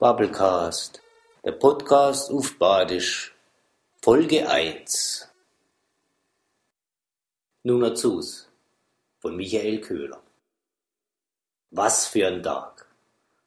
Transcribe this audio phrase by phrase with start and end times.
[0.00, 1.02] Bubblecast,
[1.44, 3.34] der Podcast auf Badisch,
[4.00, 5.28] Folge 1.
[7.64, 8.48] Nun dazu's
[9.18, 10.22] von Michael Köhler.
[11.70, 12.86] Was für ein Tag.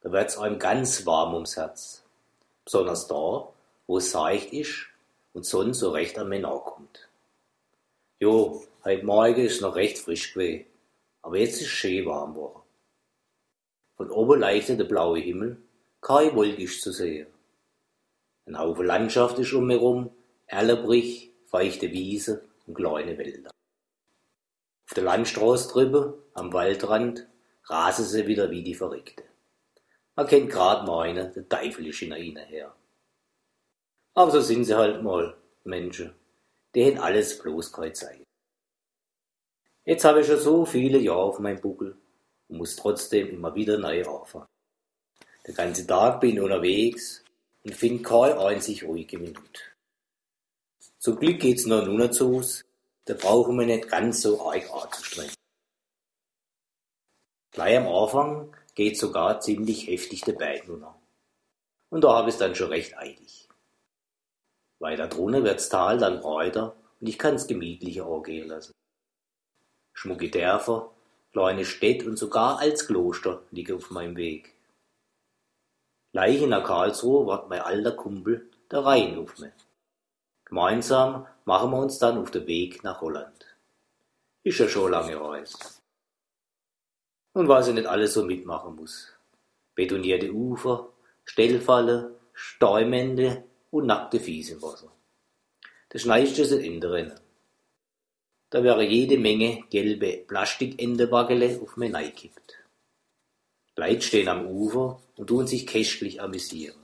[0.02, 2.04] Da wird's einem ganz warm ums Herz.
[2.64, 3.48] Besonders da,
[3.88, 4.86] wo es seicht ist
[5.32, 7.08] und Sonne so recht an mir kommt.
[8.20, 10.66] Jo, heute Morgen ist noch recht frisch gewesen,
[11.20, 12.62] aber jetzt ist schön warm geworden.
[13.96, 15.60] Von oben leuchtet der blaue Himmel
[16.04, 17.26] kein Wolk ist zu sehen.
[18.46, 20.10] Ein Haufen Landschaft ist um mich herum,
[20.46, 23.50] Erlebrich, feuchte Wiese und kleine Wälder.
[24.86, 27.26] Auf der Landstraße drüben, am Waldrand,
[27.64, 29.24] rasen sie wieder wie die Verrückte.
[30.14, 32.76] Man kennt grad meine, der Teufel ist hinter ihnen her.
[34.12, 35.34] Aber so sind sie halt mal,
[35.64, 36.14] Menschen.
[36.74, 38.22] Die haben alles bloß keine Zeit.
[39.86, 41.96] Jetzt habe ich schon so viele Jahre auf meinem Buckel
[42.48, 44.46] und muss trotzdem immer wieder neu anfangen.
[45.46, 47.22] Den ganzen Tag bin ich unterwegs
[47.64, 49.60] und finde keine einzig ruhige Minute.
[50.98, 52.64] Zum Glück geht's noch nur zu Hause,
[53.04, 55.34] da brauchen wir nicht ganz so arg anzustrengen.
[57.50, 60.98] Gleich am Anfang geht sogar ziemlich heftig der Berg runter.
[61.90, 63.48] Und da habe ich es dann schon recht eilig.
[64.80, 68.72] Weiter drunter wird's Tal dann breiter und ich kann's gemütlicher angehen lassen.
[69.92, 70.90] Schmucke Dörfer,
[71.32, 74.53] kleine Städte und sogar als Kloster liegen auf meinem Weg.
[76.14, 79.50] Gleich in Karlsruhe wart mein alter Kumpel, der Rhein, auf mich.
[80.44, 83.44] Gemeinsam machen wir uns dann auf den Weg nach Holland.
[84.44, 85.82] Ist ja schon lange Reis.
[87.32, 89.12] Und was ich nicht alles so mitmachen muss.
[89.74, 90.88] Betonierte Ufer,
[91.24, 94.92] Stellfalle, Stäumende und nackte Fies im Wasser.
[95.88, 97.18] Das Schneiste sind Enderennen.
[98.50, 102.63] Da wäre jede Menge gelbe Plastikendebagele auf mir neigekippt.
[103.76, 106.78] Leute stehen am Ufer und tun sich kästlich amüsieren.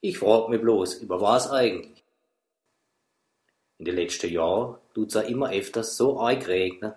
[0.00, 2.04] Ich frag mich bloß, über was eigentlich?
[3.78, 6.94] In den letzten Jahren tut's ja immer öfters so arg regnen,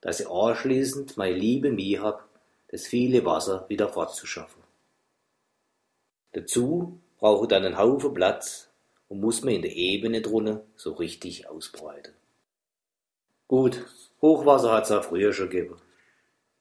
[0.00, 2.28] dass ich anschließend meine liebe Mie hab,
[2.68, 4.62] das viele Wasser wieder fortzuschaffen.
[6.32, 8.68] Dazu brauche ich dann einen Haufen Platz
[9.08, 12.14] und muss mir in der Ebene drunter so richtig ausbreiten.
[13.48, 13.84] Gut,
[14.22, 15.80] Hochwasser hat's ja früher schon gegeben,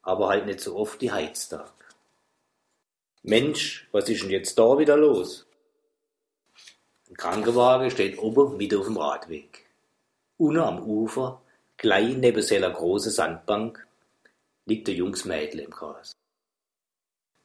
[0.02, 1.74] aber halt nicht so oft die Heiztag.
[3.25, 5.45] Mensch, was ist denn jetzt da wieder los?
[7.09, 9.66] Ein Krankenwagen steht oben mit auf dem Radweg.
[10.35, 11.41] Unten am Ufer,
[11.78, 13.88] gleich neben seiner großen Sandbank,
[14.66, 16.12] liegt der Jungs Mädel im Gras.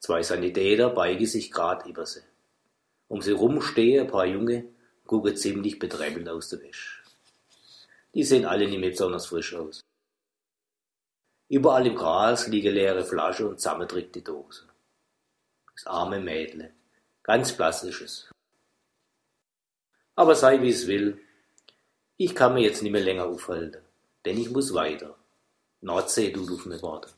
[0.01, 2.23] Zwei Sanitäter beigen sich grad über sie.
[3.07, 4.65] Um sie rum stehen ein paar Junge,
[5.07, 7.05] gucken ziemlich bedremmelt aus der Wäsche.
[8.15, 9.81] Die sehen alle nicht mehr besonders frisch aus.
[11.49, 14.68] Überall im Gras liegen leere Flaschen und zusammendrückte Dosen
[15.79, 16.73] das arme Mädle.
[17.23, 17.87] Ganz blass.
[20.17, 21.21] Aber sei wie es will.
[22.17, 23.81] Ich kann mir jetzt nicht mehr länger aufhalten,
[24.25, 25.15] denn ich muss weiter.
[25.81, 27.13] Nordsee tut auf mir warten.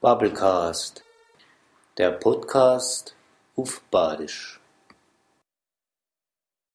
[0.00, 1.04] Bubblecast
[1.96, 3.14] der Podcast
[3.54, 4.60] auf Badisch.